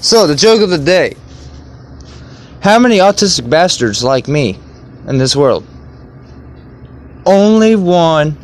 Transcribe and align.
So, 0.00 0.26
the 0.26 0.34
joke 0.34 0.62
of 0.62 0.70
the 0.70 0.78
day. 0.78 1.14
How 2.62 2.78
many 2.78 2.98
autistic 2.98 3.48
bastards 3.50 4.02
like 4.02 4.28
me 4.28 4.58
in 5.06 5.18
this 5.18 5.36
world? 5.36 5.66
Only 7.26 7.76
one. 7.76 8.36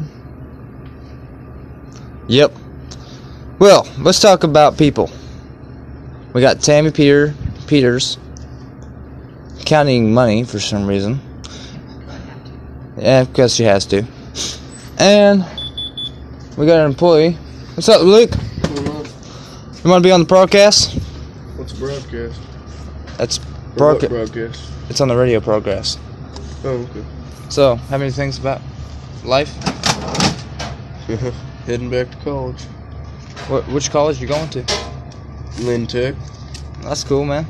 Yep. 2.29 2.53
Well, 3.59 3.89
let's 3.99 4.21
talk 4.21 4.45
about 4.45 4.77
people. 4.77 5.11
We 6.35 6.43
got 6.43 6.61
Tammy 6.61 6.91
Peter 6.91 7.35
Peters 7.67 8.19
counting 9.65 10.13
money 10.13 10.45
for 10.45 10.61
some 10.61 10.87
reason. 10.87 11.21
Yeah, 12.99 13.25
because 13.25 13.55
she 13.55 13.65
has 13.65 13.87
to. 13.87 14.05
And 14.99 15.43
we 16.59 16.67
got 16.67 16.81
an 16.81 16.87
employee. 16.87 17.33
What's 17.75 17.89
up, 17.89 18.03
Luke? 18.03 18.31
You 19.83 19.91
want 19.91 20.03
to 20.03 20.07
be 20.07 20.13
on 20.13 20.21
the 20.21 20.27
broadcast? 20.27 21.06
What's 21.67 21.79
a 21.79 21.83
broadcast? 21.83 22.41
That's 23.19 23.39
what 23.39 23.77
broadcast. 23.77 24.13
broadcast? 24.13 24.73
It's 24.89 25.01
on 25.01 25.09
the 25.09 25.17
radio 25.17 25.41
progress. 25.41 25.99
Oh, 26.63 26.89
okay. 26.91 27.05
So, 27.49 27.75
how 27.75 27.99
many 27.99 28.13
things 28.13 28.39
about 28.39 28.61
life? 29.25 29.53
Heading 31.67 31.91
back 31.91 32.13
to 32.13 32.17
college. 32.19 32.63
What, 33.49 33.67
which 33.67 33.91
college 33.91 34.21
you 34.21 34.29
going 34.29 34.49
to? 34.51 34.65
Linn 35.59 35.89
Tech. 35.89 36.15
That's 36.83 37.03
cool, 37.03 37.25
man. 37.25 37.45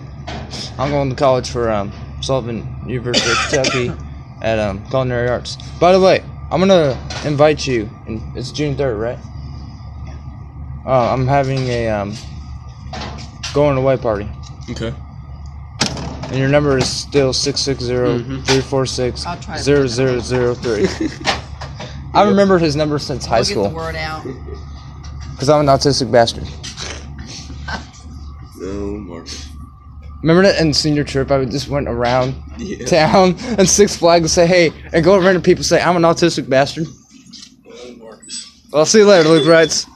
I'm 0.78 0.90
going 0.90 1.10
to 1.10 1.14
college 1.14 1.50
for 1.50 1.70
um, 1.70 1.92
Sullivan 2.22 2.66
University 2.86 3.30
of 3.30 3.36
Kentucky 3.50 3.92
at 4.40 4.58
um, 4.58 4.82
Culinary 4.88 5.28
Arts. 5.28 5.58
By 5.78 5.92
the 5.92 6.00
way, 6.00 6.24
I'm 6.50 6.60
gonna 6.60 6.98
invite 7.26 7.66
you. 7.66 7.90
And 8.06 8.34
it's 8.34 8.50
June 8.50 8.76
3rd, 8.76 8.98
right? 8.98 9.18
Uh, 10.86 11.12
I'm 11.12 11.26
having 11.26 11.58
a 11.68 11.90
um, 11.90 12.14
going 13.56 13.78
away 13.78 13.96
party, 13.96 14.28
Okay. 14.70 14.92
and 16.28 16.36
your 16.36 16.48
number 16.50 16.76
is 16.76 16.86
still 16.86 17.32
six 17.32 17.58
six 17.58 17.82
zero 17.82 18.18
mm-hmm. 18.18 18.42
three 18.42 18.60
four 18.60 18.84
six 18.84 19.24
I'll 19.24 19.40
try 19.40 19.56
to 19.56 19.62
zero 19.62 19.78
put 19.78 19.86
it 19.86 19.88
zero 19.88 20.20
zero 20.20 20.54
three. 20.54 20.86
I 22.14 22.28
remember 22.28 22.58
his 22.58 22.76
number 22.76 22.98
since 22.98 23.24
high 23.24 23.36
We'll 23.36 23.44
get 23.44 23.50
school 23.52 23.68
the 23.70 23.74
word 23.74 23.96
out. 23.96 24.24
because 25.32 25.48
I'm 25.48 25.60
an 25.60 25.66
autistic 25.66 26.12
bastard. 26.12 26.44
Oh, 28.58 28.64
no, 28.72 28.98
Marcus. 28.98 29.48
Remember 30.22 30.42
that 30.42 30.60
in 30.60 30.72
senior 30.72 31.04
trip, 31.04 31.30
I 31.30 31.44
just 31.44 31.68
went 31.68 31.88
around 31.88 32.34
Yeah. 32.56 32.86
town 32.86 33.36
and 33.58 33.68
Six 33.68 33.94
Flags 33.94 34.22
and 34.22 34.30
say, 34.30 34.46
hey, 34.46 34.72
and 34.94 35.04
go 35.04 35.14
around 35.14 35.34
to 35.34 35.40
people 35.40 35.60
and 35.60 35.66
say, 35.66 35.80
I'm 35.80 35.94
an 35.94 36.02
autistic 36.02 36.48
bastard. 36.48 36.86
No, 37.64 37.96
Marcus. 37.98 38.62
Well, 38.72 38.86
see 38.86 39.00
you 39.00 39.06
later, 39.06 39.28
Luke 39.28 39.46
writes. 39.46 39.86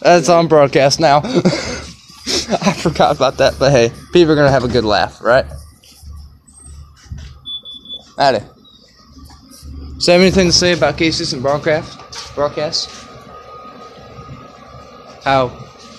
That's 0.00 0.30
on 0.30 0.48
broadcast 0.48 0.98
now. 0.98 1.20
I 2.62 2.72
forgot 2.72 3.16
about 3.16 3.38
that, 3.38 3.56
but 3.58 3.72
hey, 3.72 3.90
people 4.12 4.32
are 4.32 4.36
gonna 4.36 4.50
have 4.50 4.64
a 4.64 4.68
good 4.68 4.84
laugh, 4.84 5.20
right? 5.22 5.46
Addy. 8.18 8.44
So 9.98 10.12
have 10.12 10.20
anything 10.20 10.46
to 10.46 10.52
say 10.52 10.72
about 10.72 10.96
Casey's 10.98 11.32
and 11.32 11.42
broadcast 11.42 11.98
broadcast? 12.36 12.90
How 15.24 15.48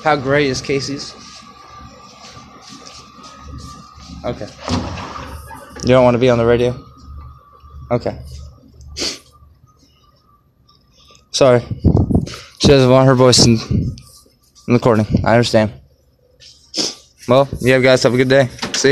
how 0.03 0.15
great 0.15 0.47
is 0.47 0.61
Casey's? 0.61 1.13
Okay. 4.23 4.47
You 5.83 5.89
don't 5.89 6.03
want 6.03 6.15
to 6.15 6.19
be 6.19 6.29
on 6.29 6.37
the 6.37 6.45
radio? 6.45 6.77
Okay. 7.91 8.19
Sorry. 11.31 11.61
She 12.59 12.67
doesn't 12.67 12.89
want 12.89 13.07
her 13.07 13.15
voice 13.15 13.45
in, 13.45 13.53
in 13.53 13.95
the 14.67 14.73
recording. 14.73 15.05
I 15.23 15.33
understand. 15.33 15.71
Well, 17.27 17.47
you 17.59 17.81
guys 17.81 18.03
have 18.03 18.13
a 18.13 18.17
good 18.17 18.29
day. 18.29 18.47
See 18.47 18.71
ya. 18.73 18.85